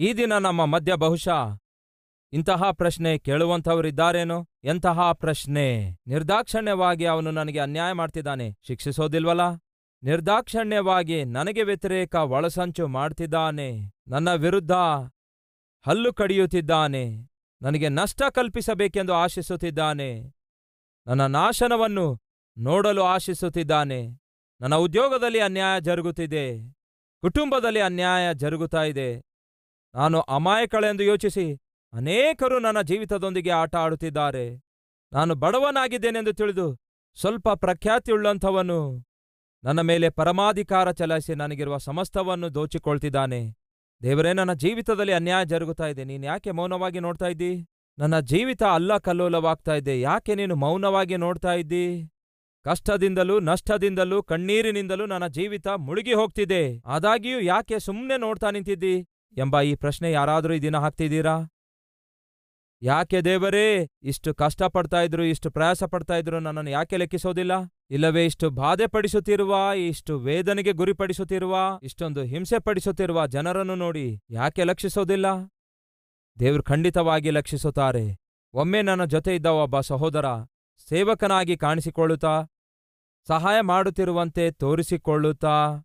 ಈ 0.00 0.12
ದಿನ 0.12 0.32
ನಮ್ಮ 0.38 0.64
ಮಧ್ಯ 0.64 0.94
ಬಹುಶಃ 0.94 1.56
ಇಂತಹ 2.32 2.70
ಪ್ರಶ್ನೆ 2.70 3.18
ಕೇಳುವಂಥವರಿದ್ದಾರೇನೋ? 3.18 4.46
ಎಂತಹ 4.64 5.12
ಪ್ರಶ್ನೆ? 5.12 5.90
ನಿರ್ದಾಕ್ಷಣ್ಯವಾಗಿ 6.06 7.04
ಅವನು 7.04 7.30
ನನಗೆ 7.30 7.58
ಅನ್ಯಾಯ 7.58 7.92
ಮಾಡ್ತಿದ್ದಾನೆ. 7.92 8.56
ಶಿಕ್ಷಿಸೋದಿಲ್ವಲ್ಲ? 8.62 9.40
ನಿರ್ದಾಕ್ಷಣ್ಯವಾಗಿ 10.02 11.24
ನನಗೆ 11.24 11.62
ವ್ಯತಿರೇಕ 11.62 12.14
ಒಳಸಂಚು 12.14 12.88
ಮಾಡ್ತಿದ್ದಾನೆ. 12.88 13.90
ನನ್ನ 14.08 14.32
ವಿರುದ್ಧ 14.32 14.72
ಹಲ್ಲು 15.86 16.12
ಕಡಿಯುತ್ತಿದ್ದಾನೆ. 16.12 17.30
ನನಗೆ 17.62 17.88
ನಷ್ಟ 17.88 18.22
ಕಲ್ಪಿಸಬೇಕೆಂದು 18.22 19.14
ಆಶಿಸುತ್ತಿದ್ದಾನೆ. 19.14 20.34
ನನ್ನ 21.06 21.26
ನಾಶನವನ್ನು 21.26 22.27
ನೋಡಲು 22.58 23.02
ಆಶಿಸುತ್ತಿದ್ದಾನೆ. 23.02 24.08
ನನ್ನ 24.60 24.74
ಉದ್ಯೋಗದಲ್ಲಿ 24.74 25.40
ಅನ್ಯಾಯ 25.40 25.80
ಜರುಗುತ್ತಿದೆ. 25.80 26.72
ಕುಟುಂಬದಲ್ಲಿ 27.20 27.80
ಅನ್ಯಾಯ 27.80 28.34
ಜರುಗುತ್ತಾ 28.34 28.82
ಇದೆ. 28.82 29.22
ನಾನು 29.94 30.20
ಅಮಾಯಕಳೆಂದು 30.20 31.02
ಯೋಚಿಸಿ 31.02 31.60
ಅನೇಕರು 31.92 32.58
ನನ್ನ 32.58 32.80
ಜೀವಿತದೊಂದಿಗೆ 32.82 33.50
ಆಟ 33.50 33.76
ಆಡುತ್ತಿದ್ದಾರೆ. 33.76 34.60
ನಾನು 35.12 35.34
ಬಡವನಾಗಿದ್ದೇನೆಂದು 35.34 36.32
ತಿಳಿದು 36.32 36.78
ಸ್ವಲ್ಪ 37.20 37.48
ಪ್ರಖ್ಯಾತಿಯುಳ್ಳಂಥವನು. 37.48 39.04
ನನ್ನ 39.64 39.80
ಮೇಲೆ 39.80 40.10
ಪರಮಾಧಿಕಾರ 40.10 40.90
ಚಲಾಯಿಸಿ 40.90 41.34
ನನಗಿರುವ 41.34 41.78
ಸಮಸ್ತವನ್ನು 41.78 42.54
ದೋಚಿಕೊಳ್ತಿದ್ದಾನೆ. 42.54 43.54
ದೇವರೇ, 44.02 44.32
ನನ್ನ 44.32 44.52
ಜೀವಿತದಲ್ಲಿ 44.52 45.12
ಅನ್ಯಾಯ 45.12 45.44
ಜರುಗುತ್ತಾ 45.44 45.86
ಇದೆ. 45.86 46.04
ನೀನು 46.04 46.26
ಯಾಕೆ 46.26 46.50
ಮೌನವಾಗಿ 46.50 47.00
ನೋಡ್ತಾ 47.00 47.26
ಇದ್ದಿ? 47.26 47.66
ನನ್ನ 47.98 48.20
ಜೀವಿತ 48.20 48.62
ಅಲ್ಲ 48.62 48.98
ಕಲ್ಲೋಲವಾಗ್ತಾ 48.98 49.74
ಇದೆ. 49.74 50.00
ಯಾಕೆ 50.00 50.34
ನೀನು 50.34 50.56
ಮೌನವಾಗಿ 50.56 51.16
ನೋಡ್ತಾ 51.16 51.52
ಇದ್ದಿ? 51.52 52.10
ಕಷ್ಟದಿಂದಲೂ 52.64 53.40
ನಷ್ಟದಿಂದಲೂ 53.40 54.22
ಕಣ್ಣೀರಿನಿಂದಲೂ 54.22 55.06
ನನ್ನ 55.06 55.26
ಜೀವಿತ 55.26 55.68
ಮುಳುಗಿ 55.68 56.12
ಹೋಗ್ತಿದೆ. 56.12 56.82
ಆದಾಗಿಯೂ 56.86 57.40
ಯಾಕೆ 57.40 57.78
ಸುಮ್ಮನೆ 57.78 58.16
ನೋಡ್ತಾ 58.16 58.50
ನಿಂತಿದ್ದಿ? 58.50 59.06
ಎಂಬ 59.36 59.60
ಈ 59.60 59.74
ಪ್ರಶ್ನೆ 59.74 60.12
ಯಾರಾದರೂ 60.12 60.54
ಈ 60.54 60.58
ದಿನ 60.58 60.76
ಹಾಕ್ತಿದ್ದೀರಾ? 60.76 61.38
ಯಾಕೆ 62.82 63.20
ದೇವರೇ, 63.20 63.88
ಇಷ್ಟು 64.02 64.34
ಕಷ್ಟಪಡ್ತಾ 64.34 65.02
ಇದ್ರು, 65.02 65.24
ಇಷ್ಟು 65.24 65.50
ಪ್ರಯಾಸ 65.50 65.84
ಪಡ್ತಾ 65.84 66.16
ಇದ್ರು 66.16 66.40
ನನ್ನನ್ನು 66.40 66.70
ಯಾಕೆ 66.70 66.96
ಲೆಕ್ಕಿಸೋದಿಲ್ಲ? 66.96 67.52
ಇಲ್ಲವೇ, 67.90 68.24
ಇಷ್ಟು 68.24 68.50
ಬಾಧೆ 68.50 68.86
ಪಡಿಸುತ್ತಿರುವ, 68.86 69.56
ಇಷ್ಟು 69.76 70.18
ವೇದನೆಗೆ 70.18 70.72
ಗುರಿಪಡಿಸುತ್ತಿರುವ, 70.72 71.56
ಇಷ್ಟೊಂದು 71.82 72.22
ಹಿಂಸೆ 72.22 72.58
ಪಡಿಸುತ್ತಿರುವ 72.58 73.26
ಜನರನ್ನು 73.26 73.74
ನೋಡಿ 73.74 74.20
ಯಾಕೆ 74.30 74.64
ಲಕ್ಷಿಸೋದಿಲ್ಲ? 74.64 75.26
ದೇವರು 76.38 76.62
ಖಂಡಿತವಾಗಿ 76.62 77.30
ಲಕ್ಷಿಸುತ್ತಾರೆ. 77.30 78.18
ಒಮ್ಮೆ 78.54 78.82
ನನ್ನ 78.82 79.04
ಜೊತೆ 79.04 79.34
ಇದ್ದ 79.34 79.46
ಒಬ್ಬ 79.46 79.80
ಸಹೋದರ 79.80 80.24
ಸೇವಕನಾಗಿ 80.88 81.56
ಕಾಣಿಸಿಕೊಳ್ಳುತ್ತಾ 81.56 82.42
ಸಹಾಯ 83.28 83.60
ಮಾಡುತ್ತಿರುವಂತೆ 83.60 84.50
ತೋರಿಸಿಕೊಳ್ಳುತ್ತಾ? 84.50 85.76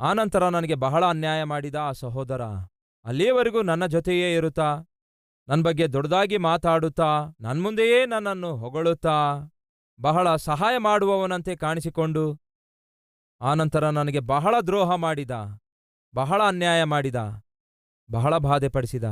ಆನಂತರ 0.00 0.48
ನನಗೆ 0.48 0.74
ಬಹಳ 0.74 1.04
ಅನ್ಯಾಯ 1.04 1.44
ಮಾಡಿದ 1.44 1.74
ಆ 1.74 1.92
ಸಹೋದರ. 1.92 2.42
ಅಲ್ಲಿಯವರೆಗೂ 3.04 3.62
ನನ್ನ 3.62 3.86
ಜೊತೆಯೇ 3.86 4.34
ಇರುತ್ತಾ? 4.34 4.82
ನನ್ನ 5.48 5.62
ಬಗ್ಗೆ 5.62 5.92
ದೊಡ್ಡದಾಗಿ 5.92 6.36
ಮಾತಾಡುತ್ತಾ? 6.36 7.28
ನನ್ನ 7.40 7.62
ಮುಂದೆಯೇ 7.62 8.06
ನನ್ನನ್ನು 8.06 8.56
ಹೊಗಳುತ್ತಾ? 8.56 9.40
ಬಹಳ 10.00 10.36
ಸಹಾಯ 10.36 10.78
ಮಾಡುವವನಂತೆ 10.78 11.56
ಕಾಣಿಸಿಕೊಂಡು? 11.56 12.40
ಆನಂತರ 13.40 13.88
ನನಗೆ 13.88 14.20
ಬಹಳ 14.20 14.54
ದ್ರೋಹ 14.60 14.94
ಮಾಡಿದ. 14.94 15.30
ಬಹಳ 16.14 16.42
ಅನ್ಯಾಯ 16.42 16.84
ಮಾಡಿದ. 16.84 17.42
ಬಹಳ 18.10 18.36
ಬಾಧೆಪಡಿಸಿದ. 18.36 19.04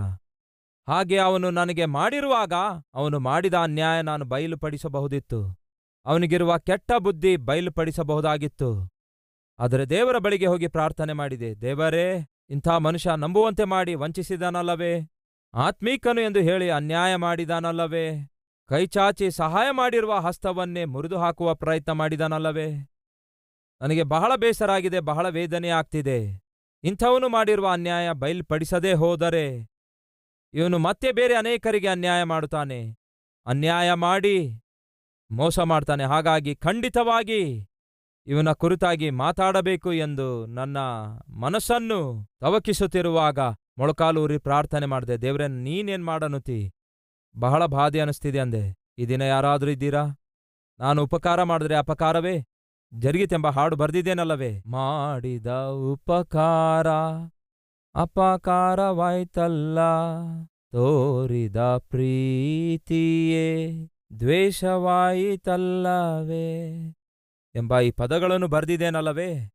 ಹಾಗೆ 0.88 1.18
ಅವನು 1.18 1.50
ನನಗೆ 1.50 1.84
ಮಾಡಿರುವಾಗ 1.84 2.52
ಅವನು 2.94 3.20
ಮಾಡಿದ 3.20 3.54
ಅನ್ಯಾಯ 3.54 4.02
ನಾನು 4.02 4.24
ಬಯಲುಪಡಿಸಬಹುದಿತ್ತು. 4.24 5.61
ಅವನಿಗಿರುವ 6.04 6.58
ಕೆಟ್ಟ 6.58 6.92
ಬುದ್ಧಿ 6.98 7.36
ಬಯಲುಪಡಿಸಬಹುದಾಗಿತ್ತು. 7.36 8.88
ಆದರೆ 9.58 9.84
ದೇವರ 9.84 10.18
ಬಳಿಗೆ 10.18 10.46
ಹೋಗಿ 10.46 10.66
ಪ್ರಾರ್ಥನೆ 10.66 11.12
ಮಾಡಿದೆ, 11.12 11.60
ದೇವರೇ, 11.60 12.28
ಇಂಥ 12.50 12.68
ಮನುಷ್ಯ 12.68 13.10
ನಂಬುವಂತೆ 13.16 13.64
ಮಾಡಿ 13.64 13.94
ವಂಚಿಸಿದಾನಲ್ಲವೇ? 13.94 15.00
ಆತ್ಮೀಕನು 15.54 16.20
ಎಂದು 16.20 16.40
ಹೇಳಿ 16.40 16.70
ಅನ್ಯಾಯ 16.70 17.16
ಮಾಡಿದಾನಲ್ಲವೇ? 17.16 18.28
ಕೈಚಾಚಿ 18.68 19.30
ಸಹಾಯ 19.30 19.70
ಮಾಡಿರುವ 19.70 20.14
ಹಸ್ತವನ್ನೇ 20.14 20.84
ಮುರಿದು 20.84 21.18
ಹಾಕುವ 21.18 21.54
ಪ್ರಯತ್ನ 21.54 21.92
ಮಾಡಿದಾನಲ್ಲವೇ? 21.92 22.88
ನನಗೆ 23.80 24.02
ಬಹಳ 24.02 24.32
ಬೇಸರಾಗಿದೆ, 24.36 25.00
ಬಹಳ 25.00 25.28
ವೇದನೆ 25.28 25.68
ಆಗ್ತಿದೆ. 25.68 26.42
ಇಂಥವನು 26.84 27.28
ಮಾಡಿರುವ 27.28 27.68
ಅನ್ಯಾಯ 27.68 28.12
ಬಯಲ್ಪಡಿಸದೇ 28.12 28.92
ಹೋದರೆ 28.92 29.68
ಇವನು 30.54 30.78
ಮತ್ತೆ 30.78 31.12
ಬೇರೆ 31.12 31.34
ಅನೇಕರಿಗೆ 31.34 31.88
ಅನ್ಯಾಯ 31.88 32.22
ಮಾಡುತ್ತಾನೆ. 32.22 32.96
ಅನ್ಯಾಯ 33.46 33.92
ಮಾಡಿ 33.92 34.64
ಮೋಸ 35.32 35.58
ಮಾಡ್ತಾನೆ. 35.58 36.04
ಹಾಗಾಗಿ 36.04 36.52
ಖಂಡಿತವಾಗಿ 36.56 37.42
ಇವನ 38.26 38.52
ಕುರಿತಾಗಿ 38.52 39.10
ಮಾತಾಡಬೇಕು 39.10 39.92
ಎಂದು 39.92 40.46
ನನ್ನ 40.46 40.78
ಮನಸ್ಸನ್ನು 41.40 42.00
ತವಕಿಸುತ್ತಿರುವಾಗ 42.40 43.38
ಮೊಳಕಾಲೂರಿ 43.78 44.38
ಪ್ರಾರ್ಥನೆ 44.38 44.86
ಮಾಡಿದೆ. 44.86 45.16
ದೇವ್ರೆ, 45.16 45.48
ನೀನೇನ್ 45.48 46.04
ಮಾಡನುತಿ 46.04 46.60
ಬಹಳ 47.34 47.66
ಬಾಧೆ 47.66 48.00
ಅನಿಸ್ತಿದೆ 48.00 48.38
ಅಂದೆ. 48.38 48.64
ಈ 48.98 49.06
ದಿನ 49.06 49.22
ಯಾರಾದರೂ 49.22 49.70
ಇದ್ದೀರಾ? 49.70 50.04
ನಾನು 50.80 51.04
ಉಪಕಾರ 51.04 51.42
ಮಾಡಿದ್ರೆ 51.42 51.76
ಅಪಕಾರವೇ? 51.76 52.36
ಜರುಗಿತೆಂಬ 52.92 53.46
ಹಾಡು 53.46 53.76
ಬರ್ದಿದ್ದೇನಲ್ಲವೇ? 53.76 54.62
ಮಾಡಿದ 54.66 55.46
ಉಪಕಾರ 55.92 56.88
ಅಪಕಾರವಾಯ್ತಲ್ಲ, 57.94 59.78
ತೋರಿದ 60.72 61.56
ಪ್ರೀತಿಯೇ? 61.90 63.46
ದ್ವೇಷವಾಯಿತಲ್ಲವೇ 64.20 65.30
ಎಂಬ 67.54 67.80
ಈ 67.80 67.90
ಪದಗಳನ್ನು 67.90 68.48
ಬರೆದಿದ್ದೇನಲ್ಲವೇ? 68.48 69.50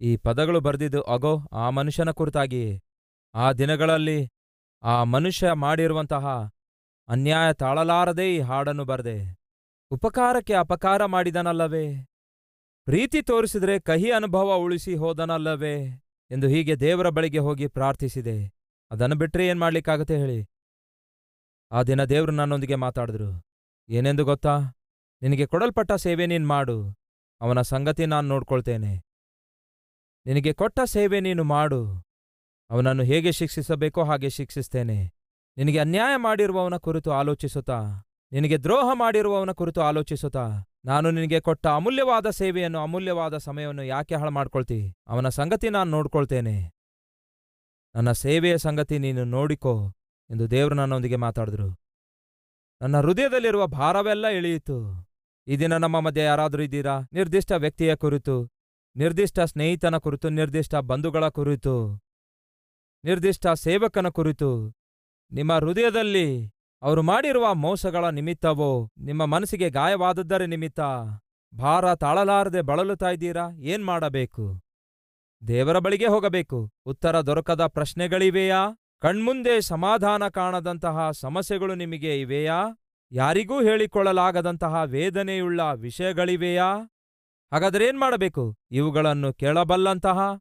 ಈ 0.00 0.16
ಪದಗಳು 0.16 0.60
ಬರೆದಿದ್ದು, 0.60 1.02
ಅಗೋ, 1.02 1.40
ಆ 1.52 1.70
ಮನುಷ್ಯನ 1.70 2.10
ಕುರಿತಾಗಿ. 2.10 2.80
ಆ 3.34 3.52
ದಿನಗಳಲ್ಲಿ 3.52 4.28
ಆ 4.82 5.04
ಮನುಷ್ಯ 5.04 5.52
ಮಾಡಿರುವಂತಹ 5.52 6.50
ಅನ್ಯಾಯ 7.08 7.54
ತಾಳಲಾರದೆ 7.54 8.36
ಈ 8.36 8.40
ಹಾಡನ್ನು 8.40 8.84
ಬರ್ದೆ. 8.84 9.36
ಉಪಕಾರಕ್ಕೆ 9.90 10.54
ಅಪಕಾರ 10.54 11.04
ಮಾಡಿದನಲ್ಲವೇ? 11.04 12.06
ಪ್ರೀತಿ 12.84 13.22
ತೋರಿಸಿದ್ರೆ 13.22 13.80
ಕಹಿ 13.80 14.12
ಅನುಭವ 14.12 14.54
ಉಳಿಸಿ 14.54 14.94
ಹೋದನಲ್ಲವೇ? 14.94 15.84
ಎಂದು 16.30 16.48
ಹೀಗೆ 16.48 16.80
ದೇವರ 16.80 17.08
ಬಳಿಗೆ 17.08 17.38
ಹೋಗಿ 17.38 17.66
ಪ್ರಾರ್ಥಿಸಿದೆ. 17.66 18.52
ಅದನ್ನು 18.90 19.16
ಬಿಟ್ಟರೆ 19.16 19.46
ಏನ್ 19.46 19.60
ಮಾಡ್ಲಿಕ್ಕಾಗತ್ತೆ 19.60 20.16
ಹೇಳಿ? 20.16 20.46
ಆ 21.72 21.82
ದಿನ 21.82 22.04
ದೇವರು 22.04 22.32
ನನ್ನೊಂದಿಗೆ 22.32 22.74
ಮಾತಾಡಿದ್ರು. 22.74 23.49
ಏನೆಂದು 23.90 24.24
ಗೊತ್ತಾ? 24.24 24.54
ನಿನಗೆ 25.22 25.46
ಕೊಡಲ್ಪಟ್ಟ 25.46 25.92
ಸೇವೆ 25.92 26.26
ನೀನು 26.26 26.46
ಮಾಡು, 26.46 26.96
ಅವನ 27.40 27.60
ಸಂಗತಿ 27.60 28.06
ನಾನು 28.06 28.28
ನೋಡ್ಕೊಳ್ತೇನೆ. 28.28 29.02
ನಿನಗೆ 30.26 30.52
ಕೊಟ್ಟ 30.52 30.80
ಸೇವೆ 30.84 31.20
ನೀನು 31.20 31.44
ಮಾಡು, 31.44 31.98
ಅವನನ್ನು 32.70 33.02
ಹೇಗೆ 33.02 33.32
ಶಿಕ್ಷಿಸಬೇಕೋ 33.32 34.04
ಹಾಗೆ 34.04 34.30
ಶಿಕ್ಷಿಸ್ತೇನೆ. 34.30 35.12
ನಿನಗೆ 35.56 35.78
ಅನ್ಯಾಯ 35.78 36.16
ಮಾಡಿರುವವನ 36.16 36.76
ಕುರಿತು 36.76 37.12
ಆಲೋಚಿಸುತ್ತಾ? 37.12 38.06
ನಿನಗೆ 38.32 38.58
ದ್ರೋಹ 38.58 38.90
ಮಾಡಿರುವವನ 38.92 39.52
ಕುರಿತು 39.52 39.82
ಆಲೋಚಿಸುತ್ತಾ? 39.82 40.70
ನಾನು 40.84 41.10
ನಿನಗೆ 41.10 41.40
ಕೊಟ್ಟ 41.40 41.66
ಅಮೂಲ್ಯವಾದ 41.66 42.30
ಸೇವೆಯನ್ನು, 42.30 42.78
ಅಮೂಲ್ಯವಾದ 42.78 43.36
ಸಮಯವನ್ನು 43.36 43.82
ಯಾಕೆ 43.84 44.14
ಹಾಳು 44.14 44.30
ಮಾಡ್ಕೊಳ್ತಿ? 44.30 44.94
ಅವನ 45.08 45.28
ಸಂಗತಿ 45.28 45.68
ನಾನು 45.68 45.90
ನೋಡ್ಕೊಳ್ತೇನೆ. 45.90 46.72
ನನ್ನ 47.94 48.12
ಸೇವೆಯ 48.12 48.58
ಸಂಗತಿ 48.58 48.98
ನೀನು 48.98 49.24
ನೋಡಿಕೋ 49.24 49.74
ಎಂದು 50.30 50.50
ದೇವರು 50.50 50.74
ನನ್ನೊಂದಿಗೆ 50.74 51.16
ಮಾತಾಡಿದ್ರು. 51.16 51.79
ನನ್ನ 52.82 53.00
ಹೃದಯದಲ್ಲಿರುವ 53.00 53.66
ಭಾರವೆಲ್ಲ 53.66 54.26
ಇಳಿಯಿತು. 54.26 55.08
ಈ 55.46 55.56
ದಿನ 55.56 55.76
ನಮ್ಮ 55.76 56.00
ಮಧ್ಯೆ 56.00 56.24
ಯಾರಾದರೂ 56.24 56.62
ಇದ್ದೀರಾ? 56.62 57.00
ನಿರ್ದಿಷ್ಟ 57.12 57.52
ವ್ಯಕ್ತಿಯ 57.52 57.96
ಕುರಿತು, 57.96 58.50
ನಿರ್ದಿಷ್ಟ 58.96 59.40
ಸ್ನೇಹಿತನ 59.40 59.96
ಕುರಿತು, 59.96 60.28
ನಿರ್ದಿಷ್ಟ 60.28 60.74
ಬಂಧುಗಳ 60.74 61.28
ಕುರಿತು, 61.28 62.02
ನಿರ್ದಿಷ್ಟ 63.04 63.46
ಸೇವಕನ 63.46 64.08
ಕುರಿತು, 64.08 64.72
ನಿಮ್ಮ 65.32 65.52
ಹೃದಯದಲ್ಲಿ 65.52 66.52
ಅವರು 66.82 67.02
ಮಾಡಿರುವ 67.02 67.54
ಮೋಸಗಳ 67.54 68.08
ನಿಮಿತ್ತವೋ, 68.08 68.90
ನಿಮ್ಮ 68.98 69.24
ಮನಸ್ಸಿಗೆ 69.24 69.70
ಗಾಯವಾದದ್ದರ 69.70 70.42
ನಿಮಿತ್ತ 70.42 70.80
ಭಾರ 71.54 71.94
ತಾಳಲಾರದೆ 71.94 72.60
ಬಳಲುತ್ತಾ 72.60 73.10
ಇದ್ದೀರಾ? 73.10 73.50
ಏನ್ 73.50 73.84
ಮಾಡಬೇಕು? 73.84 74.60
ದೇವರ 75.48 75.78
ಬಳಿಗೆ 75.78 76.06
ಹೋಗಬೇಕು. 76.06 76.70
ಉತ್ತರ 76.86 77.20
ದೊರಕದ 77.20 77.66
ಪ್ರಶ್ನೆಗಳಿವೆಯಾ? 77.66 78.76
ಕಣ್ಮುಂದೆ 79.00 79.60
ಸಮಾಧಾನ 79.60 80.28
ಕಾಣದಂತಹ 80.28 81.10
ಸಮಸ್ಯೆಗಳು 81.10 81.74
ನಿಮಗೆ 81.74 82.20
ಇವೆಯಾ? 82.20 82.79
ಯಾರಿಗೂ 83.12 83.62
ಹೇಳಿಕೊಳ್ಳಲಾಗದಂತಹ 83.62 84.82
ವೇದನೆಯುಳ್ಳ 84.84 85.60
ವಿಷಯಗಳಿವೆಯಾ? 85.72 86.76
ಹಾಗಾದರೇನ್ 87.52 87.98
ಮಾಡಬೇಕು? 87.98 88.56
ಇವುಗಳನ್ನು 88.70 89.34
ಕೇಳಬಲ್ಲಂತಹ? 89.34 90.40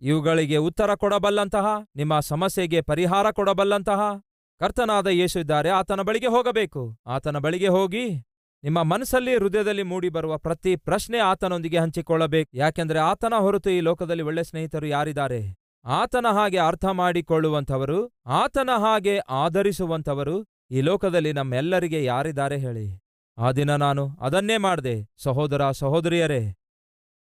ಇವುಗಳಿಗೆ 0.00 0.56
ಉತ್ತರ 0.56 0.94
ಕೊಡಬಲ್ಲಂತಹ? 0.94 1.66
ನಿಮ್ಮ 1.96 2.20
ಸಮಸ್ಯೆಗೆ 2.20 2.80
ಪರಿಹಾರ 2.80 3.30
ಕೊಡಬಲ್ಲಂತಹ? 3.30 4.00
ಕರ್ತನಾದ 4.60 5.06
ಯೇಸು 5.06 5.40
ಇದ್ದಾರೆ, 5.40 5.68
ಆತನ 5.68 6.00
ಬಳಿಗೆ 6.00 6.26
ಹೋಗಬೇಕು. 6.26 6.98
ಆತನ 7.06 7.38
ಬಳಿಗೆ 7.38 7.68
ಹೋಗಿ 7.68 8.18
ನಿಮ್ಮ 8.62 8.82
ಮನಸ್ಸಲ್ಲಿ, 8.82 9.36
ಹೃದಯದಲ್ಲಿ 9.36 9.82
ಮೂಡಿಬರುವ 9.82 10.38
ಪ್ರತಿ 10.38 10.76
ಪ್ರಶ್ನೆ 10.76 11.18
ಆತನೊಂದಿಗೆ 11.18 11.78
ಹಂಚಿಕೊಳ್ಳಬೇಕು. 11.78 12.56
ಯಾಕೆಂದರೆ 12.56 12.98
ಆತನ 12.98 13.34
ಹೊರತು 13.34 13.70
ಈ 13.70 13.80
ಲೋಕದಲ್ಲಿ 13.80 14.22
ಒಳ್ಳೆ 14.22 14.44
ಸ್ನೇಹಿತರು 14.44 14.86
ಯಾರಿದ್ದಾರೆ? 14.86 15.54
ಆತನ 15.84 16.26
ಹಾಗೆ 16.32 16.58
ಅರ್ಥ 16.58 16.84
ಮಾಡಿಕೊಳ್ಳುವಂಥವರು, 16.84 18.12
ಆತನ 18.26 18.70
ಹಾಗೆ 18.78 19.18
ಆಧರಿಸುವಂಥವರು 19.18 20.53
ಈ 20.74 20.80
ಲೋಕದಲ್ಲಿ 20.80 21.32
ನಮ್ಮೆಲ್ಲರಿಗೆ 21.32 22.04
ಯಾರಿದ್ದಾರೆ 22.04 22.58
ಹೇಳಿ? 22.58 23.02
ಆ 23.38 23.52
ದಿನ 23.52 23.76
ನಾನು 23.76 24.10
ಅದನ್ನೇ 24.20 24.56
ಮಾಡಿದೆ, 24.56 25.08
ಸಹೋದರ 25.22 25.70
ಸಹೋದರಿಯರೇ. 25.70 26.54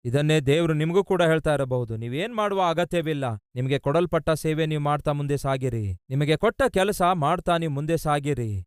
ಇದನ್ನೇ 0.06 0.40
ದೇವರು 0.40 0.74
ನಿಮಗೂ 0.74 1.04
ಕೂಡ 1.04 1.22
ಹೇಳ್ತಾ 1.22 1.54
ಇರಬಹುದು. 1.54 1.98
ನೀವೇನ್ 1.98 2.36
ಮಾಡುವ 2.36 2.62
ಅಗತ್ಯವಿಲ್ಲ. 2.70 3.36
ನಿಮಗೆ 3.56 3.80
ಕೊಡಲ್ಪಟ್ಟ 3.80 4.30
ಸೇವೆ 4.30 4.66
ನೀವು 4.66 4.82
ಮಾಡ್ತಾ 4.82 5.12
ಮುಂದೆ 5.12 5.38
ಸಾಗಿರಿ. 5.38 5.94
ನಿಮಗೆ 6.10 6.38
ಕೊಟ್ಟ 6.38 6.62
ಕೆಲಸ 6.70 7.02
ಮಾಡ್ತಾ 7.02 7.58
ನೀವು 7.58 7.74
ಮುಂದೆ 7.74 7.98
ಸಾಗಿರಿ. 7.98 8.62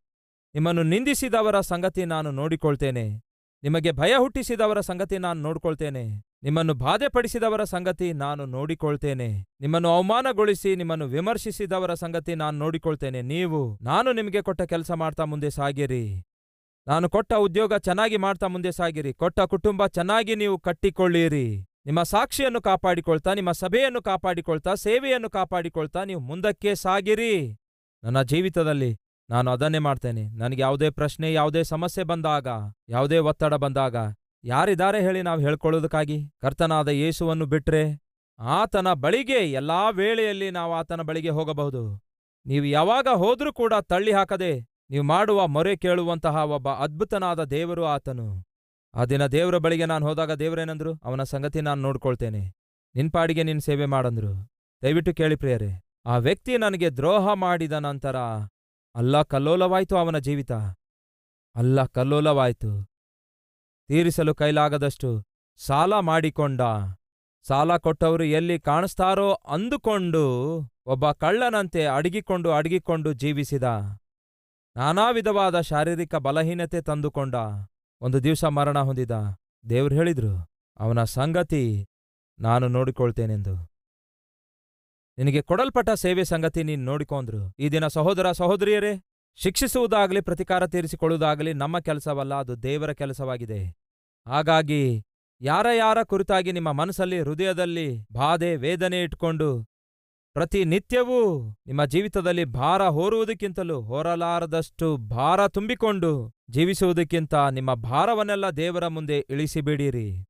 ನಿಮ್ಮನ್ನು 0.55 0.83
ನಿಂದಿಸಿದವರ 0.83 1.61
ಸಂಗತಿ 1.61 2.05
ನಾನು 2.05 2.31
ನೋಡಿಕೊಳ್ತೇನೆ. 2.31 3.23
ನಿಮಗೆ 3.63 3.93
ಭಯ 3.93 4.15
ಹುಟ್ಟಿಸಿದವರ 4.19 4.81
ಸಂಗತಿ 4.81 5.19
ನಾನು 5.19 5.43
ನೋಡ್ಕೊಳ್ತೇನೆ. 5.43 6.23
ನಿಮ್ಮನ್ನು 6.45 6.75
ಬಾಧೆಪಡಿಸಿದವರ 6.75 7.65
ಸಂಗತಿ 7.65 8.13
ನಾನು 8.13 8.47
ನೋಡಿಕೊಳ್ತೇನೆ. 8.47 9.45
ನಿಮ್ಮನ್ನು 9.61 9.89
ಅವಮಾನಗೊಳಿಸಿ 9.89 10.77
ನಿಮ್ಮನ್ನು 10.77 11.07
ವಿಮರ್ಶಿಸಿದವರ 11.07 11.95
ಸಂಗತಿ 11.95 12.35
ನಾನು 12.35 12.59
ನೋಡಿಕೊಳ್ತೇನೆ. 12.59 13.23
ನೀವು, 13.23 13.79
ನಾನು 13.83 14.13
ನಿಮಗೆ 14.13 14.43
ಕೊಟ್ಟ 14.43 14.63
ಕೆಲಸ 14.63 14.91
ಮಾಡ್ತಾ 14.91 15.25
ಮುಂದೆ 15.25 15.51
ಸಾಗಿರಿ. 15.51 16.25
ನಾನು 16.87 17.11
ಕೊಟ್ಟ 17.11 17.33
ಉದ್ಯೋಗ 17.33 17.77
ಚೆನ್ನಾಗಿ 17.77 18.17
ಮಾಡ್ತಾ 18.17 18.47
ಮುಂದೆ 18.47 18.73
ಸಾಗಿರಿ. 18.73 19.15
ಕೊಟ್ಟ 19.15 19.41
ಕುಟುಂಬ 19.41 19.87
ಚೆನ್ನಾಗಿ 19.87 20.35
ನೀವು 20.35 20.59
ಕಟ್ಟಿಕೊಳ್ಳಿರಿ. 20.59 21.67
ನಿಮ್ಮ 21.87 22.03
ಸಾಕ್ಷಿಯನ್ನು 22.03 22.61
ಕಾಪಾಡಿಕೊಳ್ತಾ, 22.61 23.35
ನಿಮ್ಮ 23.35 23.53
ಸಭೆಯನ್ನು 23.53 24.03
ಕಾಪಾಡಿಕೊಳ್ತಾ, 24.03 24.75
ಸೇವೆಯನ್ನು 24.75 25.31
ಕಾಪಾಡಿಕೊಳ್ತಾ 25.31 26.05
ನೀವು 26.05 26.21
ಮುಂದಕ್ಕೆ 26.21 26.75
ಸಾಗಿರಿ. 26.75 27.59
ನನ್ನ 28.05 28.23
ಜೀವಿತದಲ್ಲಿ 28.23 28.97
ನಾನು 29.31 29.51
ಅದನ್ನೇ 29.51 29.79
ಮಾಡ್ತೇನೆ. 29.79 30.29
ನನಗೆ 30.29 30.63
ಯಾವುದೇ 30.63 30.91
ಪ್ರಶ್ನೆ, 30.91 31.33
ಯಾವುದೇ 31.33 31.63
ಸಮಸ್ಯೆ 31.63 32.05
ಬಂದಾಗ, 32.05 32.47
ಯಾವುದೇ 32.89 33.19
ಒತ್ತಡ 33.19 33.55
ಬಂದಾಗ 33.55 33.97
ಯಾರಿದ್ದಾರೆ 34.45 35.01
ಹೇಳಿ 35.01 35.23
ನಾವು 35.23 35.41
ಹೇಳ್ಕೊಳ್ಳೋದಕ್ಕಾಗಿ? 35.41 36.31
ಕರ್ತನಾದ 36.43 36.89
ಯೇಸುವನ್ನು 36.89 37.47
ಬಿಟ್ರೆ 37.47 38.03
ಆತನ 38.39 38.93
ಬಳಿಗೆ 38.93 39.53
ಎಲ್ಲಾ 39.53 39.91
ವೇಳೆಯಲ್ಲಿ 39.91 40.51
ನಾವು 40.51 40.75
ಆತನ 40.75 41.03
ಬಳಿಗೆ 41.03 41.29
ಹೋಗಬಹುದು. 41.29 42.03
ನೀವು 42.47 42.65
ಯಾವಾಗ 42.65 43.09
ಹೋದ್ರೂ 43.15 43.53
ಕೂಡ 43.53 43.75
ತಳ್ಳಿ 43.75 44.13
ಹಾಕದೆ 44.13 44.61
ನೀವು 44.91 45.05
ಮಾಡುವ 45.05 45.47
ಮೊರೆ 45.47 45.77
ಕೇಳುವಂತಹ 45.77 46.37
ಒಬ್ಬ 46.37 46.69
ಅದ್ಭುತನಾದ 46.69 47.45
ದೇವರು 47.45 47.85
ಆತನು. 47.85 48.45
ಆ 48.95 49.05
ದಿನ 49.05 49.27
ದೇವರ 49.27 49.59
ಬಳಿಗೆ 49.59 49.87
ನಾನು 49.87 50.07
ಹೋದಾಗ 50.07 50.33
ದೇವರೇನಂದ್ರು? 50.33 50.95
ಅವನ 51.05 51.23
ಸಂಗತಿ 51.23 51.61
ನಾನು 51.61 51.83
ನೋಡ್ಕೊಳ್ತೇನೆ. 51.83 52.53
ನಿನ್ 52.95 53.13
ಪಾಡಿಗೆ 53.13 53.43
ನಿನ್ 53.43 53.61
ಸೇವೆ 53.61 53.87
ಮಾಡಂದ್ರು. 53.87 54.49
ದಯವಿಟ್ಟು 54.83 55.15
ಕೇಳಿ 55.15 55.37
ಪ್ರಿಯರೇ, 55.37 55.83
ಆ 56.07 56.17
ವ್ಯಕ್ತಿ 56.17 56.59
ನನಗೆ 56.59 56.91
ದ್ರೋಹ 56.91 57.35
ಮಾಡಿದ 57.35 57.73
ನಂತರ 57.73 58.17
ಅಲ್ಲ 58.95 59.23
ಕಲ್ಲೋಲವಾಯ್ತು 59.23 59.97
ಅವನ 59.97 60.19
ಜೀವಿತ. 60.19 60.53
ಅಲ್ಲ 61.55 61.85
ಕಲ್ಲೋಲವಾಯ್ತು. 61.85 62.94
ತೀರಿಸಲು 63.89 64.35
ಕೈಲಾಗದಷ್ಟು 64.35 65.09
ಸಾಲ 65.61 65.99
ಮಾಡಿಕೊಂಡ. 65.99 66.61
ಸಾಲ 67.45 67.77
ಕೊಟ್ಟವರು 67.77 68.25
ಎಲ್ಲಿ 68.25 68.61
ಕಾಣಿಸ್ತಾರೋ 68.61 69.33
ಅಂದುಕೊಂಡು 69.33 70.23
ಒಬ್ಬ 70.87 71.11
ಕಳ್ಳನಂತೆ 71.13 71.85
ಅಡಗಿಕೊಂಡು 71.87 72.49
ಅಡಗಿಕೊಂಡು 72.51 73.13
ಜೀವಿಸಿದ. 73.13 73.63
ನಾನಾ 74.77 75.11
ವಿಧವಾದ 75.11 75.61
ಶಾರೀರಿಕ 75.61 76.15
ಬಲಹೀನತೆ 76.15 76.81
ತಂದುಕೊಂಡ. 76.81 77.35
ಒಂದು 78.01 78.25
ದಿವಸ 78.25 78.45
ಮರಣ 78.45 78.79
ಹೊಂದಿದ. 78.79 79.15
ದೇವ್ರು 79.69 79.95
ಹೇಳಿದ್ರು, 79.95 80.33
ಅವನ 80.79 81.05
ಸಂಗತಿ 81.05 81.65
ನಾನು 82.39 82.69
ನೋಡಿಕೊಳ್ತೇನೆಂದು. 82.69 83.55
ನಿನಗೆ 85.19 85.43
ಕೊಡಲ್ಪಟ್ಟ 85.43 85.91
ಸೇವೆ 85.91 86.25
ಸಂಗತಿ 86.25 86.63
ನೀನು 86.63 86.85
ನೋಡಿಕೊಂಡ್ರು. 86.85 87.43
ಈ 87.59 87.69
ದಿನ 87.69 87.87
ಸಹೋದರ 87.87 88.33
ಸಹೋದರಿಯರೇ 88.33 88.93
ಶಿಕ್ಷಿಸುವುದಾಗಲಿ, 89.37 90.21
ಪ್ರತಿಕಾರ 90.21 90.67
ತೀರಿಸಿಕೊಳ್ಳುವುದಾಗಲಿ 90.67 91.53
ನಮ್ಮ 91.53 91.79
ಕೆಲಸವಲ್ಲ, 91.79 92.35
ಅದು 92.35 92.63
ದೇವರ 92.63 92.93
ಕೆಲಸವಾಗಿದೆ. 92.93 93.77
ಹಾಗಾಗಿ 94.27 95.05
ಯಾರ 95.41 95.67
ಯಾರ 95.77 96.03
ಕುರಿತಾಗಿ 96.03 96.53
ನಿಮ್ಮ 96.53 96.73
ಮನಸ್ಸಲ್ಲಿ, 96.73 97.21
ಹೃದಯದಲ್ಲಿ 97.21 98.07
ಬಾಧೆ, 98.13 98.57
ವೇದನೆ 98.57 99.03
ಇಟ್ಕೊಂಡು 99.03 99.65
ಪ್ರತಿನಿತ್ಯವೂ 100.37 101.19
ನಿಮ್ಮ 101.67 101.85
ಜೀವಿತದಲ್ಲಿ 101.85 102.45
ಭಾರ 102.45 102.83
ಹೋರುವುದಕ್ಕಿಂತಲೂ 102.89 103.81
ಹೊರಲಾರದಷ್ಟು 103.81 104.97
ಭಾರ 104.97 105.47
ತುಂಬಿಕೊಂಡು 105.47 106.33
ಜೀವಿಸುವುದಕ್ಕಿಂತ 106.51 107.35
ನಿಮ್ಮ 107.35 107.75
ಭಾರವನ್ನೆಲ್ಲ 107.75 108.51
ದೇವರ 108.51 108.87
ಮುಂದೆ 108.87 109.19
ಇಳಿಸಿಬಿಡಿರಿ. 109.31 110.25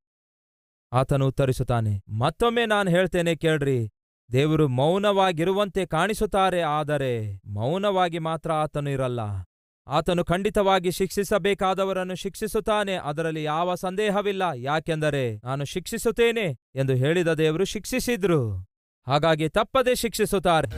ಆತನು 0.92 1.26
ಉತ್ತರಿಸುತ್ತಾನೆ, 1.26 2.02
ಮತ್ತೊಮ್ಮೆ 2.18 2.66
ನಾನು 2.66 2.90
ಹೇಳ್ತೇನೆ 2.90 3.36
ಕೇಳ್ರಿ 3.36 3.78
ದೇವರು 4.32 4.68
ಮೌನವಾಗಿರುವಂತೆ 4.68 5.86
ಕಾಣಿಸುತ್ತಾರೆ, 5.86 6.60
ಆದರೆ 6.60 7.40
ಮೌನವಾಗಿ 7.46 8.18
ಮಾತ್ರ 8.18 8.52
ಆತನು 8.52 8.90
ಇರಲ್ಲ. 8.90 9.20
ಆತನು 9.86 10.24
ಖಂಡಿತವಾಗಿ 10.24 10.90
ಶಿಕ್ಷಿಸಬೇಕಾದವರನ್ನು 10.90 12.14
ಶಿಕ್ಷಿಸುತ್ತಾನೆ, 12.14 12.94
ಅದರಲ್ಲಿ 12.94 13.44
ಯಾವ 13.44 13.74
ಸಂದೇಹವಿಲ್ಲ. 13.74 14.42
ಯಾಕೆಂದರೆ 14.54 15.36
ನಾನು 15.44 15.64
ಶಿಕ್ಷಿಸುತ್ತೇನೆ 15.64 16.46
ಎಂದು 16.74 16.94
ಹೇಳಿದ 16.94 17.28
ದೇವರು 17.34 17.64
ಶಿಕ್ಷಿಸಿದ್ರು. 17.64 18.40
ಹಾಗಾಗಿ 19.06 19.48
ತಪ್ಪದೆ 19.48 19.94
ಶಿಕ್ಷಿಸುತ್ತಾರೆ. 19.94 20.70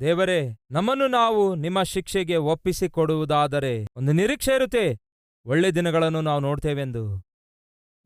ದೇವರೇ, 0.00 0.40
ನಮ್ಮನ್ನು 0.70 1.06
ನಾವು 1.08 1.54
ನಿಮ್ಮ 1.54 1.82
ಶಿಕ್ಷೆಗೆ 1.82 2.36
ಒಪ್ಪಿಸಿಕೊಡುವುದಾದರೆ 2.36 3.86
ಒಂದು 3.96 4.12
ನಿರೀಕ್ಷೆ 4.12 4.54
ಇರುತ್ತೆ. 4.54 5.03
ಒಳ್ಳೆ 5.46 5.70
ದಿನಗಳನ್ನು 5.70 6.20
ನಾವು 6.20 6.40
ನೋಡ್ತೇವೆಂದು. 6.40 7.22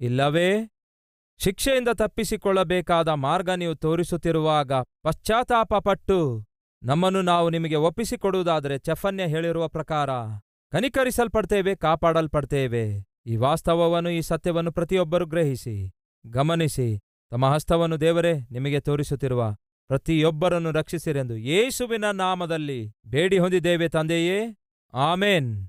ಇಲ್ಲವೇ? 0.01 0.71
ಶಿಕ್ಷೆಯಿಂದ 1.39 1.89
ತಪ್ಪಿಸಿಕೊಳ್ಳಬೇಕಾದ 1.89 3.09
ಮಾರ್ಗ 3.09 3.51
ನೀವು 3.51 3.75
ತೋರಿಸುತ್ತಿರುವಾಗ 3.75 4.73
ಪಶ್ಚಾತ್ತಾಪಪಟ್ಟು 4.73 6.47
ನಮ್ಮನ್ನು 6.83 7.23
ನಾವು 7.23 7.51
ನಿಮಗೆ 7.51 7.75
ಒಪ್ಪಿಸಿಕೊಡುವುದಾದರೆ 7.75 8.79
ಚಫನ್ಯ 8.79 9.27
ಹೇಳಿರುವ 9.27 9.69
ಪ್ರಕಾರ, 9.69 10.11
ಕನಿಕರಿಸಲ್ಪಡ್ತೇವೆ, 10.71 11.75
ಕಾಪಾಡಲ್ಪಡ್ತೇವೆ. 11.75 13.07
ಈ 13.27 13.37
ವಾಸ್ತವವನ್ನು, 13.37 14.11
ಈ 14.11 14.21
ಸತ್ಯವನ್ನು 14.21 14.73
ಪ್ರತಿಯೊಬ್ಬರು 14.73 15.27
ಗ್ರಹಿಸಿ, 15.27 15.93
ಗಮನಿಸಿ. 16.27 17.01
ತಮ್ಮ 17.31 17.47
ಹಸ್ತವನ್ನು 17.47 18.01
ದೇವರೇ, 18.01 18.33
ನಿಮಗೆ 18.51 18.81
ತೋರಿಸುತ್ತಿರುವ 18.81 19.53
ಪ್ರತಿಯೊಬ್ಬರನ್ನು 19.87 20.71
ರಕ್ಷಿಸಿರೆಂದು 20.71 21.37
ಯೇಸುವಿನ 21.37 22.11
ನಾಮದಲ್ಲಿ 22.11 22.93
ಬೇಡಿ 23.07 23.39
ಹೊಂದಿದ್ದೇವೆ 23.39 23.89
ತಂದೆಯೇ. 23.89 24.57
ಆಮೇನ್. 24.95 25.69